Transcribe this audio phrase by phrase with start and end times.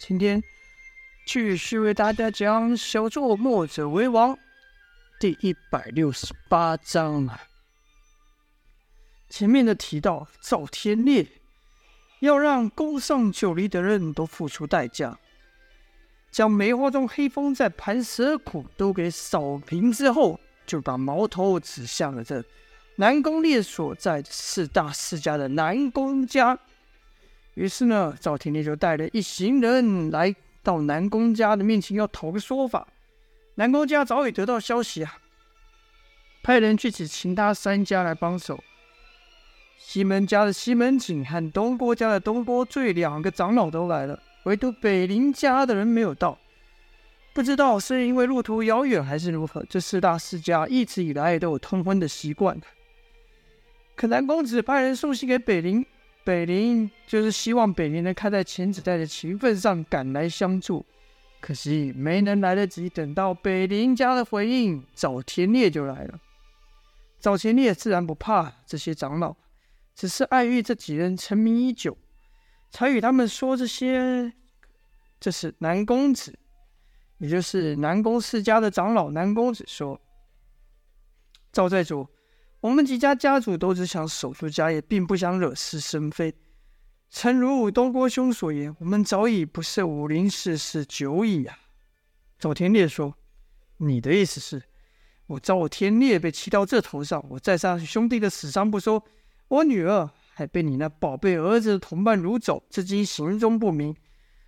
[0.00, 0.42] 今天
[1.26, 4.34] 继续为大家讲《小作墨者为王》
[5.20, 7.38] 第一百六十八章啊。
[9.28, 11.28] 前面的提到，赵天烈
[12.20, 15.18] 要让攻上九黎的人都付出代价，
[16.30, 22.42] 将梅花庄黑风寨盘蛇谷都给扫平之后，就把矛头指向了这
[22.96, 26.58] 南宫烈所在四大世家的南宫家。
[27.54, 32.86] 于是呢，赵天烈就带了一行人来到南宫家的面前，要讨个说法。
[33.56, 35.18] 南宫家早已得到消息啊，
[36.42, 38.62] 派人去请其他三家来帮手。
[39.76, 46.38] 西门家的西门景和东郭家的东郭醉两个长老都来了，唯独北林家的人没有到。
[47.32, 52.60] 不知道是因为路途遥远还是如何，这四大世家一直以来都有通婚的习惯。
[53.94, 55.84] 可南公子派人送信给北林，
[56.24, 60.84] 北林就是希望北林能看在钱子代的情分上赶来相助。
[61.40, 66.20] 可惜没能来得及等到北林家的回应，早田烈就来了。
[67.18, 69.34] 早田烈自然不怕这些长老。
[69.92, 71.98] 只是碍于这几人成名已久，
[72.70, 74.32] 才与他们说这些。
[75.18, 76.38] 这是南公子，
[77.18, 80.00] 也就是南宫世家的长老南公子说
[81.52, 82.08] ：“赵寨主，
[82.60, 86.34] 我们几家家主都只想守住家业，并不想惹是生非。
[87.08, 91.58] 诚如东郭兄所言，我们早已不是武林世事久矣呀。”
[92.38, 93.14] 赵天烈说
[93.78, 94.62] ：“你的意思是，
[95.26, 99.02] 我赵天烈被气到这头上，我再上兄弟的死伤不说。”
[99.48, 103.96] 我女儿还被你那宝贝儿子的同伴掳走，至今行踪不明，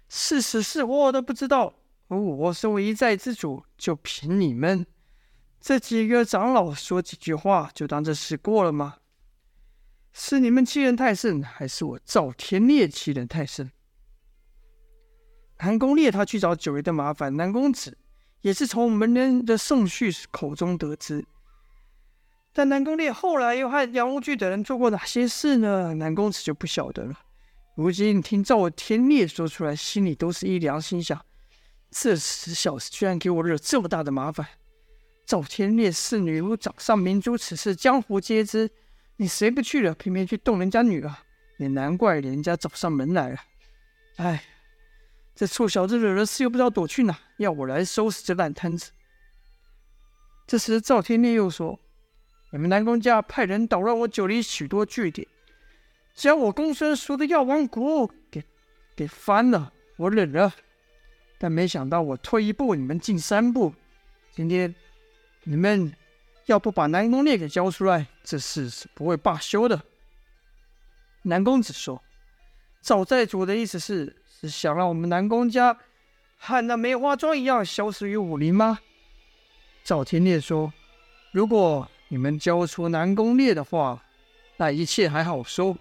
[0.08, 1.74] 是死是活我都不知道。
[2.06, 4.86] 而我身为一寨之主，就凭你们
[5.62, 8.96] 这几个长老说几句话，就当这事过了吗？
[10.12, 13.70] 是你们欺人太甚，还是我赵天烈欺人太甚？
[15.58, 17.96] 南宫烈他去找九爷的麻烦，南公子
[18.40, 21.24] 也是从门人的宋旭口中得知。
[22.52, 25.94] 但南宫烈后来又和杨无惧等人做过哪些事呢？
[25.94, 27.14] 南公子就不晓得了。
[27.76, 31.24] 如今听赵天烈说出来，心里都是一凉，心想：
[31.88, 34.48] 这死小子居然给我惹这么大的麻烦！
[35.32, 38.70] 赵天烈视女如掌上明珠，此事江湖皆知。
[39.16, 41.10] 你谁不去了，偏偏去动人家女儿，
[41.56, 43.38] 也难怪人家找上门来了。
[44.16, 44.44] 哎，
[45.34, 48.90] 这臭小子惹了事又不知道躲去哪，要我来收拾这烂摊子。
[50.46, 51.80] 这时赵天烈又说。
[52.50, 55.26] 你们南宫家派人捣乱我九黎许多据点，
[56.14, 58.44] 将我公孙叔的药王谷给
[58.94, 60.52] 给翻了，我忍了。
[61.38, 63.72] 但没想到我退一步，你们进三步。
[64.30, 64.74] 今天
[65.44, 65.92] 你们
[66.46, 69.82] 要不把南宫烈给交出来，这事是不会罢休的。
[71.22, 72.02] 南公子说
[72.82, 75.78] ：“赵寨主的意思是，是想让我们南宫家
[76.38, 78.80] 和那梅花庄一样消失于武林吗？”
[79.84, 80.72] 赵天烈说
[81.32, 84.04] ：“如果。”你们交出南宫烈的话，
[84.58, 85.74] 那一切还好说。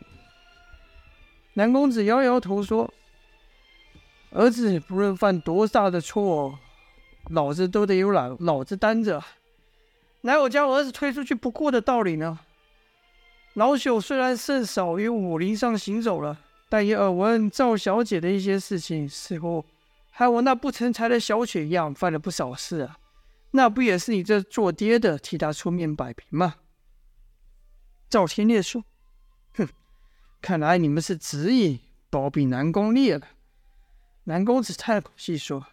[1.55, 2.89] 南公子摇摇头说
[4.31, 6.57] ：“儿子不论犯多大的错，
[7.31, 9.21] 老子都得有老老子担着，
[10.21, 12.39] 哪有将儿子推出去不过的道理呢？
[13.53, 16.39] 老朽虽然甚少于武林上行走了，
[16.69, 19.65] 但也耳闻赵小姐的一些事情，似乎
[20.11, 22.97] 和我那不成才的小雪一样，犯了不少事啊。”
[23.53, 26.55] 那不也是你这做爹的替他出面摆平吗？
[28.09, 28.85] 赵天烈说
[29.57, 29.67] ：“哼，
[30.41, 33.27] 看来你们是执意包庇南宫烈了。”
[34.23, 35.65] 南公子叹了口气说：“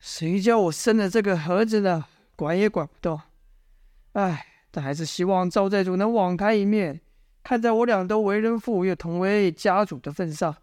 [0.00, 2.06] 谁叫我生了这个儿子呢？
[2.34, 3.22] 管也管不到。
[4.12, 7.00] 哎，但还是希望赵寨主能网开一面，
[7.42, 10.56] 看在我俩都为人父，又同为家主的份上，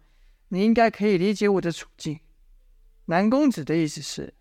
[0.48, 2.20] 你应该可以理解我的处境。”
[3.06, 4.34] 南公子的意思是。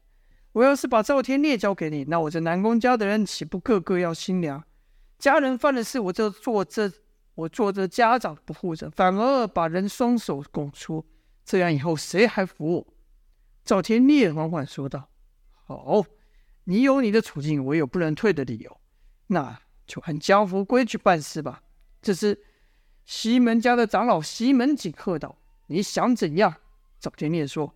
[0.53, 4.63] 我要是把赵天烈交给你，那我这南宫家的人岂不个个要心凉？
[5.19, 6.91] 家人犯了事，我就做这
[7.35, 11.05] 我做这家长不护着，反而把人双手拱出，
[11.45, 12.87] 这样以后谁还服我？
[13.63, 15.09] 赵天烈缓缓说道
[15.53, 16.03] ：“好，
[16.63, 18.78] 你有你的处境，我有不能退的理由，
[19.29, 21.63] 那就按江湖规矩办事吧。”
[22.03, 22.39] 这时，
[23.05, 25.37] 西门家的长老西门景喝道
[25.67, 26.55] ：“你想怎样？”
[26.99, 27.73] 赵天烈说：“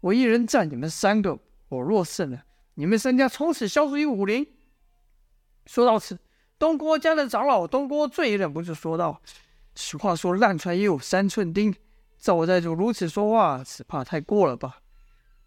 [0.00, 1.38] 我一人战你们三个。”
[1.72, 2.44] 我若胜了，
[2.74, 4.46] 你们三家从此消失于武林。
[5.64, 6.18] 说到此，
[6.58, 9.22] 东郭家的长老东郭醉也忍不住说道
[9.74, 11.74] ：“俗话说烂船也有三寸钉，
[12.18, 14.80] 赵寨主如此说话，只怕太过了吧？”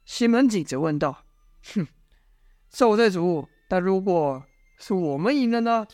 [0.04, 1.26] 西门景则问道
[1.76, 1.88] ：“哼，
[2.72, 4.44] 赵寨主，但如果
[4.78, 5.86] 是我们赢了呢？”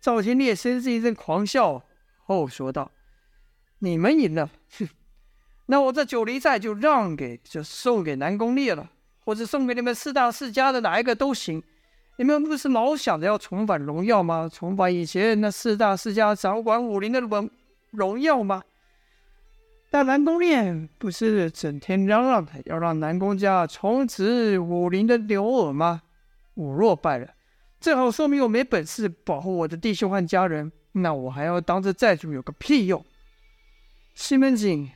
[0.00, 1.82] 赵天烈先是一阵狂笑，
[2.24, 2.90] 后说道
[3.78, 4.88] ：“你们赢了，哼，
[5.66, 8.90] 那我这九黎寨就让给，就送给南宫烈了，
[9.24, 11.62] 或者送给你们四大世家的哪一个都行。
[12.16, 14.48] 你们不是老想着要重返荣耀吗？
[14.52, 17.48] 重返以前那四大世家掌管武林的荣
[17.90, 18.62] 荣耀吗？
[19.90, 26.02] 但南宫烈不是整天嚷嚷的要让南宫家重执武林的牛耳吗？
[26.54, 27.28] 我若败了，
[27.82, 33.04] 正好说明我没本事保护我的弟兄和家人，那我还要当这债主有个屁用？
[34.14, 34.88] 西门庆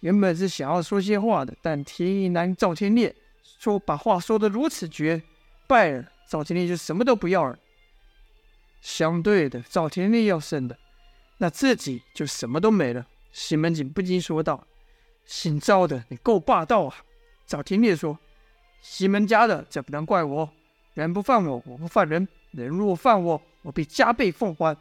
[0.00, 3.14] 原本是想要说些话的，但听南赵天烈
[3.58, 5.22] 说把话说得如此绝，
[5.66, 7.58] 败了，赵天烈就什么都不要了。
[8.80, 10.78] 相对的，赵天烈要胜的，
[11.36, 13.06] 那自己就什么都没了。
[13.32, 14.66] 西门庆不禁说道
[15.26, 16.96] ：“姓赵的，你够霸道啊！”
[17.46, 18.18] 赵天烈说
[18.80, 20.50] ：“西门家的，这不能怪我。
[21.00, 24.76] 人不犯我，我不犯人；人若犯我，我必加倍奉还。”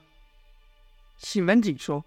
[1.18, 2.04] 西门庆说。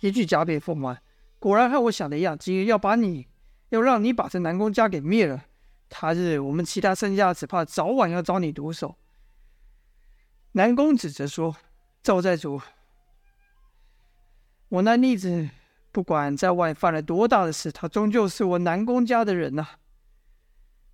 [0.00, 1.00] 一句加倍奉还，
[1.38, 2.36] 果然和我想的一样。
[2.36, 3.26] 今日要把你，
[3.70, 5.46] 要让你把这南宫家给灭了。
[5.88, 8.96] 他日我们其他三家只怕早晚要遭你毒手。
[10.52, 11.56] 南宫子则说
[12.04, 12.60] ：“赵寨主，
[14.68, 15.48] 我那逆子
[15.90, 19.78] 不管在外犯了多大的事，他终究是我南宫家的人呐、啊。”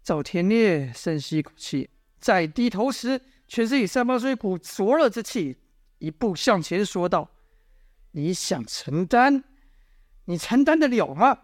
[0.05, 1.91] 赵天烈深吸一口气，
[2.23, 5.59] 在低头时，却是以三八水骨灼热之气，
[5.99, 7.29] 一步向前说道。
[8.13, 9.43] 你想承担？
[10.27, 11.37] 你承担得了吗？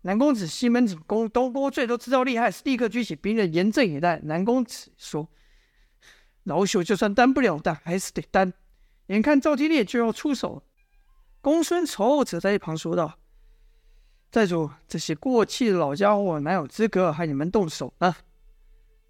[0.00, 4.18] 南宫子、西门子、宫东郭最都知道厉害，是立刻举起兵刃，严阵以待。
[4.24, 5.28] 南宫子说
[6.44, 8.52] ：“老朽就算担不了，但还是得担。
[9.08, 10.62] 眼看赵天烈就要出手，
[11.42, 13.18] 公孙丑则在一旁说道
[14.32, 18.16] ：‘寨主，这些过气的老家伙哪有资格和你们动手呢？’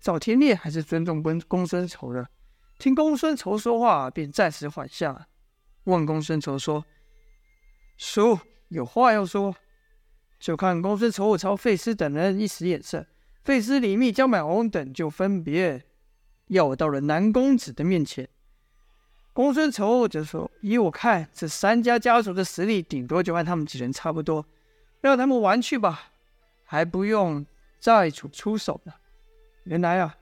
[0.05, 2.29] 赵天烈还是尊重公公孙仇的，
[2.79, 5.29] 听公孙仇说话，便暂时缓下，
[5.85, 6.85] 问公孙仇说。”
[7.97, 9.57] 叔有话要说，
[10.39, 13.07] 就看公孙丑朝费师等人一使眼色，
[13.45, 15.83] 费师李密、江满红等就分别
[16.49, 18.29] 要我到了南公子的面前。
[19.33, 24.45] 公孙丑则说：“依我看，这三家家族的实力，顶多就和他们几人差不多，
[25.01, 26.11] 让他们玩去吧，
[26.67, 27.47] 还不用
[27.81, 28.93] 寨主出手呢。”
[29.65, 30.15] 原来啊，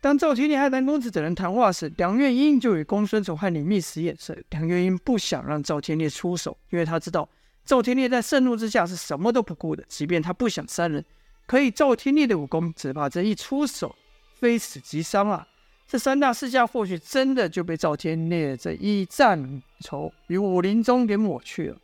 [0.00, 4.36] 当赵天烈和南公子等人谈话时，梁月英就与公孙丑和李密使眼色。
[4.50, 7.28] 梁月英不想让赵天烈出手，因为他知道
[7.64, 9.84] 赵天烈在盛怒之下是什么都不顾的。
[9.88, 11.04] 即便他不想杀人，
[11.46, 13.94] 可以赵天烈的武功，只怕这一出手，
[14.34, 15.46] 非死即伤啊！
[15.86, 21.76] 这三大世家或许真的就被赵天烈这一战仇与武林中给抹去了。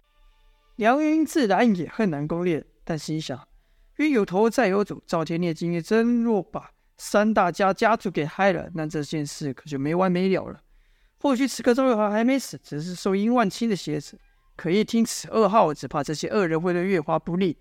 [0.76, 3.46] 梁月英自然也恨南宫烈，但心想：
[3.96, 6.70] 冤有头债有主，赵天烈今日真若把。
[7.02, 10.60] 三大家家族给害了，那这件事可就没完没了了。
[11.18, 14.18] 或许此刻赵月华还没死，只是受殷万青的挟持。
[14.54, 17.56] 可一听此噩耗，只怕这些恶人会对月华不利。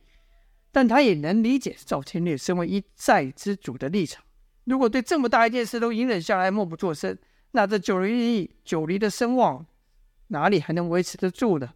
[0.74, 4.21] 但他也能理解赵天烈身为一寨之主的立场。
[4.65, 7.18] 如果对这么大一件事都隐忍下来，默不作声，
[7.51, 9.65] 那这九黎九黎的声望
[10.27, 11.69] 哪里还能维持得住呢？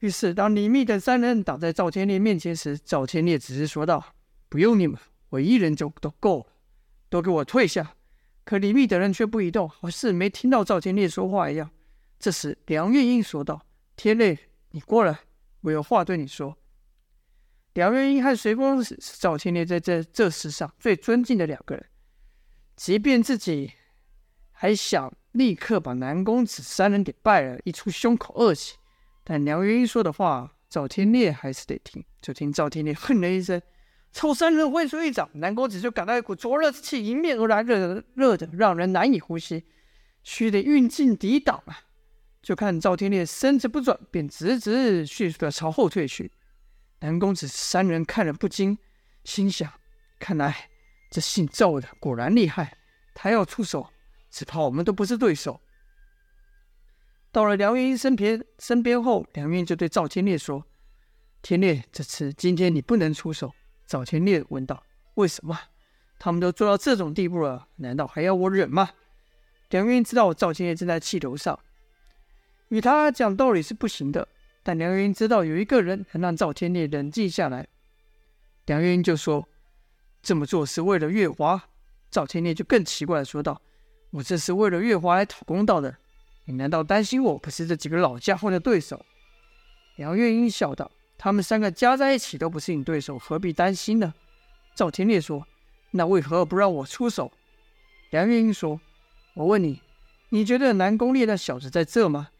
[0.00, 4.04] 于是，当李密等三人挡在赵天烈面前时，赵天烈只是说道
[4.50, 4.98] ：“不用你们。”
[5.32, 6.46] 我一人就都够了，
[7.08, 7.96] 都给我退下！
[8.44, 11.70] 可李密等人却不移动，好似没听到赵天烈说话一样。
[12.18, 13.64] 这时，梁月英说道
[13.96, 14.38] ：“天烈，
[14.72, 15.20] 你过来，
[15.62, 16.58] 我有话对你说。”
[17.72, 21.86] 梁月英和随风是赵天烈在这这世上最尊敬的两个人，
[22.76, 23.72] 即便自己
[24.50, 28.76] 还想立刻把南公子三人给败了，一出胸口恶气，
[29.24, 32.04] 但梁月英说的话，赵天烈还是得听。
[32.20, 33.62] 就听赵天烈哼了一声。
[34.12, 39.64] 臭三人挥出一掌，南宫子就感到一股灼热之气迎面而来，热热的让人难以呼吸，
[40.22, 41.80] 须得运劲抵挡啊！
[42.42, 46.30] 就看赵天烈身子不转，便直直迅速的朝后退去。
[47.00, 48.78] 南宫子三人看了不禁，
[49.24, 49.72] 心想：
[50.18, 50.68] 看来
[51.10, 52.76] 这姓赵的果然厉害，
[53.14, 53.88] 他要出手，
[54.30, 55.60] 只怕我们都不是对手。
[57.30, 60.66] 到了梁元英身边身边后，梁元英就对赵天烈说
[61.40, 63.54] ：“天烈，这次今天你不能出手。”
[63.92, 64.82] 赵天烈问道
[65.16, 65.54] ：“为什么？
[66.18, 68.88] 他们都做到这种地步了，难道还要我忍吗？”
[69.68, 71.60] 梁月英知道赵天烈正在气头上，
[72.68, 74.26] 与他讲道理是不行的。
[74.62, 77.68] 但梁月英知道有一个人能让赵天烈冷静下来，
[78.64, 79.46] 梁月英就说
[80.22, 81.62] ：“这么做是为了月华。”
[82.10, 83.60] 赵天烈就更奇怪的说道
[84.12, 85.94] ：“我这是为了月华来讨公道的，
[86.46, 89.04] 你难道担心我不是这几个老家伙的对手？”
[89.96, 90.90] 梁月英笑道。
[91.22, 94.12] 他们三个加在一起都不是你对手，何必担心呢？
[94.74, 95.46] 赵天烈说
[95.92, 97.30] ：“那为何不让我出手？”
[98.10, 98.80] 梁月英说
[99.34, 99.80] ：“我问你，
[100.30, 102.30] 你觉得南宫烈那小子在这吗？”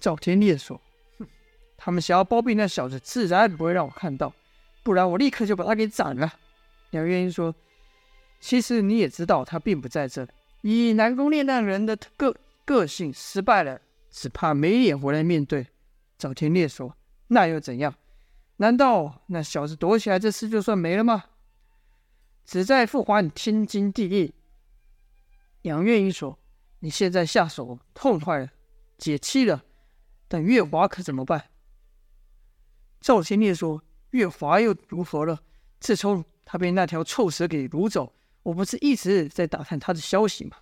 [0.00, 0.80] 赵天烈说
[1.20, 1.28] ：“哼，
[1.76, 4.34] 他们想要包庇那小子，自然不会让我看到，
[4.82, 6.34] 不然我立刻就把他给斩了。
[6.90, 7.54] 梁月英说
[8.42, 10.26] ：“其实你也知道，他并不在这。
[10.62, 13.80] 以南宫烈那人的个个性，失败了，
[14.10, 15.68] 只怕没脸回来面对。”
[16.18, 16.92] 赵天烈说
[17.28, 17.94] ：“那又怎样？
[18.56, 21.26] 难道那小子躲起来，这事就算没了吗？
[22.44, 24.34] 只在复还天经地义。”
[25.62, 26.38] 梁月英说
[26.80, 28.48] ：“你现在下手痛快了，
[28.96, 29.64] 解气了，
[30.26, 31.50] 但月华可怎么办？”
[33.00, 35.42] 赵天烈说：“月华又如何了？
[35.78, 40.56] 自从他被那条臭蛇给掳走，我不是一直在打探他的消息吗？”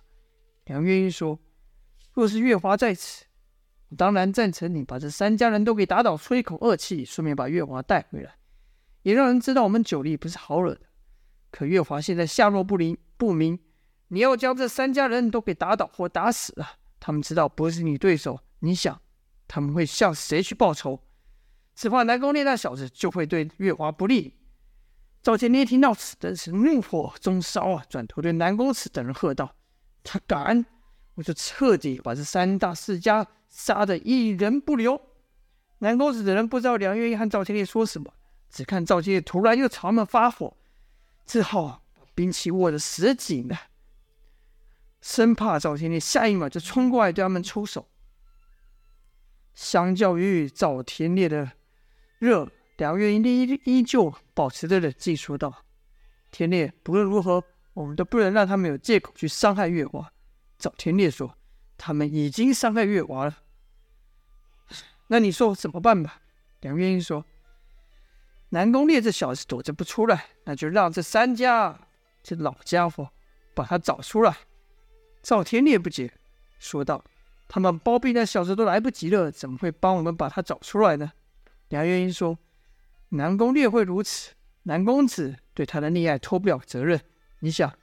[0.65, 1.39] 梁月英说
[2.13, 3.25] ：“若是月华在此，
[3.95, 8.35] 当然赞成你把这三家人都给打倒，出一口恶气，顺便把月华带回来，
[9.03, 10.81] 也让人知道我们九黎不是好惹的。
[11.51, 13.59] 可月华现在下落不明不明。”
[14.09, 16.75] 你要将这三家人都给打倒或打死啊！
[16.97, 19.01] 他们知道不是你对手，你想
[19.49, 21.01] 他们会向谁去报仇？
[21.75, 24.37] 只怕南宫烈那小子就会对月华不利。
[25.21, 27.83] 赵天烈听到此，真是怒火中烧啊！
[27.89, 29.53] 转头对南宫子等人喝道
[30.05, 30.65] ：“他敢，
[31.15, 35.01] 我就彻底把这三大世家杀得一人不留。”
[35.79, 38.11] 南宫子等人不知道梁月英和赵天烈说什么，
[38.49, 40.57] 只看赵天烈突然又朝他们发火，
[41.25, 43.55] 只好把兵器握得死紧了。
[45.01, 47.87] 生怕赵天烈下一秒就冲过来对他们出手。
[49.53, 51.51] 相较于赵天烈的
[52.17, 55.65] 热，梁月英依依旧保持着冷静，说道
[56.31, 60.11] ：“天烈，不论如何，我们都不能让他们有借口去伤害月华。”
[60.57, 61.36] 赵天烈说
[61.77, 63.37] ：“他们已经伤害月娃了，
[65.07, 66.21] 那你说怎么办吧？”
[66.61, 67.23] 梁月英说
[68.49, 71.79] ：“南宫烈这小子躲着不出来，那就让这三家
[72.23, 73.09] 这老家伙
[73.53, 74.35] 把他找出来。”
[75.21, 76.11] 赵天烈不解，
[76.57, 77.03] 说道
[77.47, 81.11] ：“他们包庇那小子都来不及了，怎么会帮我们把他找出来呢？”
[81.69, 82.39] 梁月英说
[83.09, 86.99] ：“南宫烈会如此，南公子对他的溺爱脱不了责任。
[87.39, 87.77] 你想，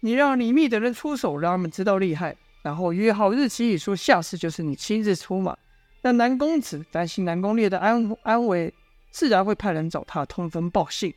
[0.00, 5.56] 你让李密等人出手，让他们知道厉害，然后约好日期，说下次就是你亲自出马。
[6.02, 8.72] 那南公子担心南宫烈的安安危，
[9.10, 11.14] 自然会派人找他通风报信。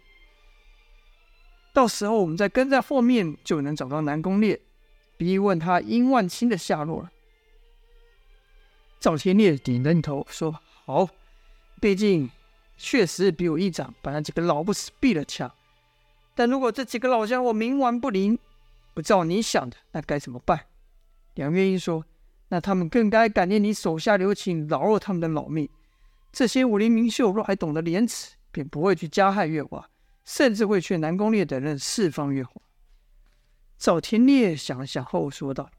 [1.74, 4.60] 到时候我们再跟在后面，就能找到南宫烈。”
[5.16, 7.12] 逼问他殷万清的下落了。
[9.00, 11.08] 赵天烈点点头说：“好，
[11.80, 12.30] 毕竟
[12.78, 15.50] 确实比我一掌把那几个老不死毙了强。
[16.36, 18.38] 但如果这几个老家伙冥顽不灵，
[18.94, 20.66] 不照你想的，那该怎么办？”
[21.36, 22.06] 梁月英说
[22.50, 25.68] ：“那他们更该感念你手下留情，饶了他们的老命。
[26.32, 29.90] 这些武林名秀若还懂得廉耻，便不会去加害月华，
[30.26, 32.62] 甚至会劝南宫烈等人释放月华。”
[33.78, 35.70] 赵天烈想了想后说道：“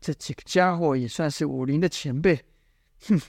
[0.00, 2.44] 这几个家伙也算是武林的前辈，
[3.06, 3.20] 哼，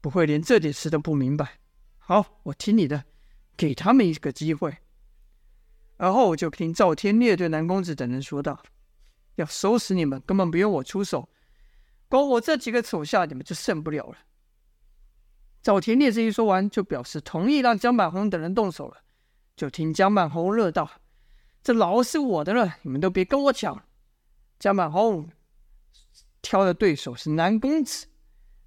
[0.00, 1.58] 不会连这点事都不明白。
[1.98, 3.04] 好，我听你的，
[3.56, 4.76] 给他们一个机会。”
[5.96, 8.62] 而后就听赵天烈对南公子等人说道
[9.36, 11.28] ：“要收拾你们，根本不用我出手，
[12.08, 14.18] 光我这几个手下，你们就胜不了了。”
[15.62, 18.98] 赵田烈这一说完，就表示同意让江满红等人动手了。
[19.54, 20.90] 就听江满红乐道。
[21.62, 23.84] 这牢是我的了，你们都别跟我抢。
[24.58, 25.28] 江满红
[26.40, 28.06] 挑的对手是南公子，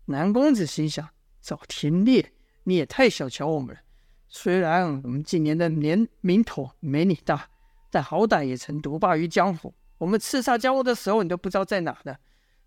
[0.06, 1.10] 南公子心想：
[1.42, 2.34] 赵田烈，
[2.66, 3.82] 你也太小瞧我们了。
[4.30, 7.50] 虽然我们今年的年名头没你大，
[7.90, 9.74] 但好歹也曾独霸于江湖。
[10.04, 12.18] 我们刺杀江湖的时候，你都不知道在哪呢，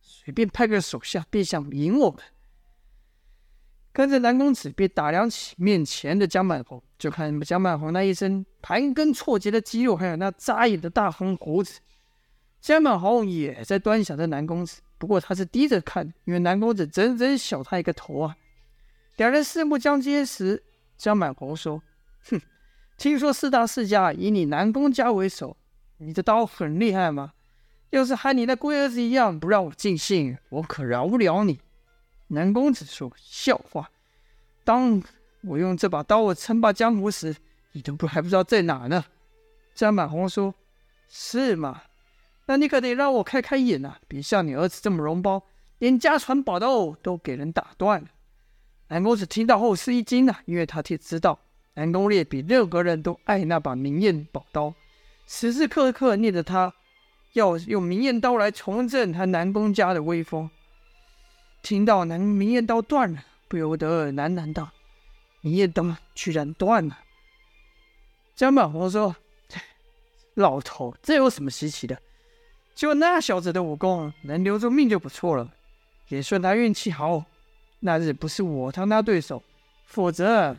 [0.01, 2.19] 随便派个手下便想赢我们。
[3.93, 11.81] 跟着南公子便打量起面前的江满红，就看江满红那一身盘根错节的肌肉，还有那扎眼的大红胡子。
[12.63, 18.35] 江满红也在端详着南公子，不过他是低着看，因为南公子整整小他一个头啊。
[19.17, 20.63] 两人四目交接时，
[20.97, 21.83] 江满红说
[22.31, 22.41] ：“哼，
[22.97, 25.55] 听说四大世家以你南宫家为首，
[25.99, 27.33] 你的刀很厉害吗？
[27.91, 31.61] 要是和你那龟儿子一样不让我尽兴，我可饶不了你。”
[32.29, 33.89] 南公子说：“笑话！
[34.65, 35.01] 当
[35.43, 37.37] 我用这把刀我称霸江湖时，
[37.73, 39.05] 你都不还不知道在哪呢。”
[39.75, 40.55] 江满红说
[41.09, 41.83] ：“是吗？
[42.47, 43.97] 那你可得让我开开眼呐！
[44.09, 45.45] 别像你儿子这么容包，
[45.79, 48.09] 连家传宝刀都给人打断了。”
[48.89, 51.39] 南公子听到后是一惊呐，因为他也知道
[51.75, 54.75] 南宫烈比任何人都爱那把明艳宝刀，
[55.27, 56.73] 时时刻刻念着他
[57.33, 60.49] 要用明艳刀来重振他南宫家的威风。
[61.63, 64.71] 听到南明艳刀断了，不由得喃喃道
[65.43, 67.01] ：“明艳刀居然断了。”
[68.37, 69.17] 江满红说
[70.35, 72.01] ：“老头，这有什么稀奇的？
[72.75, 75.53] 就那小子的武功，能留住命就不错了，
[76.09, 77.25] 也算他运气好。
[77.81, 79.43] 那日不是我当他对手，
[79.87, 80.57] 否则，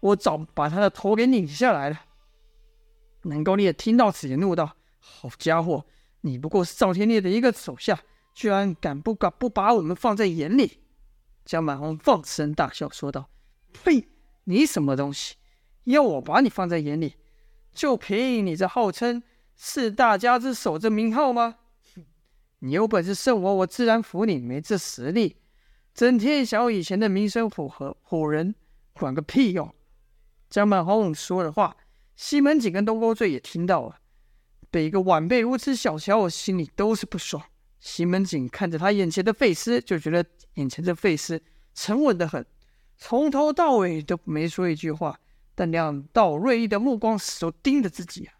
[0.00, 2.00] 我早把他的头给拧下来了。
[3.22, 5.86] 南宫烈听到此言，怒道：“好家伙，
[6.22, 8.00] 你不过是赵天烈的一个手下，
[8.34, 10.80] 居然敢不敢不把我们放在眼里？”
[11.44, 13.30] 江满红放声大笑，说道
[13.84, 14.08] ：“呸！
[14.44, 15.36] 你什么东西？
[15.84, 17.14] 要我把你放在眼里？
[17.72, 19.22] 就凭你这号称
[19.54, 21.58] 四大家之首这名号吗？
[22.58, 25.36] 你有本事胜我，我自然服你；没这实力，
[25.94, 28.54] 整天想以前的名声唬和唬人，
[28.92, 29.72] 管个屁用！”
[30.50, 31.76] 江满红说的话。
[32.14, 33.96] 西门景跟东郭醉也听到了，
[34.70, 37.42] 被一个晚辈如此小瞧，我心里都是不爽。
[37.80, 41.42] 西门景看着他眼前的费斯，就觉得眼前这费斯
[41.74, 42.44] 沉稳得很，
[42.96, 45.18] 从头到尾都没说一句话，
[45.54, 48.34] 但两道锐利的目光死都盯着自己啊。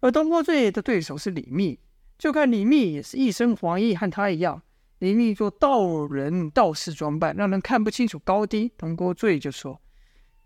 [0.00, 1.78] 而东郭醉的对手是李密，
[2.18, 4.62] 就看李密也是一身黄衣，和他一样。
[4.98, 8.70] 李密做道人道士装扮，让人看不清楚高低。
[8.78, 9.80] 东郭醉就说。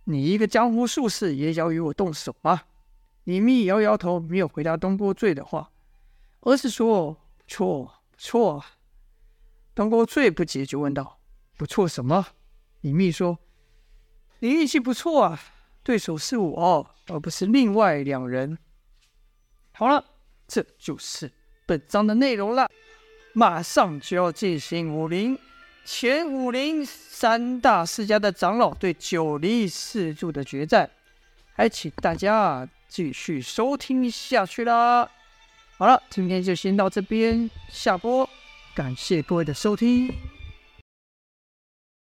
[0.08, 2.62] 你一个江湖术士也要与我动手吗？
[3.24, 5.72] 李密摇摇头，没有回答东郭醉的话，
[6.42, 8.64] 而是说：“不错，不错。”
[9.74, 11.18] 东郭醉不解，就问道
[11.58, 12.24] ：“不错什么？”
[12.82, 13.36] 李密说
[14.38, 15.40] ：“你运气不错啊，
[15.82, 18.56] 对手是我，而不是另外两人。”
[19.74, 20.04] 好了，
[20.46, 21.32] 这就是
[21.66, 22.70] 本章的内容了。
[23.32, 25.36] 马上就要进行武林。
[25.86, 30.90] 前武林三大世家的长老对九黎四柱的决战，
[31.54, 35.08] 还请大家继续收听下去啦。
[35.78, 38.28] 好了，今天就先到这边下播，
[38.74, 40.12] 感谢各位的收听。